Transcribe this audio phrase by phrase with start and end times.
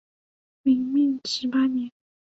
[0.63, 1.91] 明命十八年。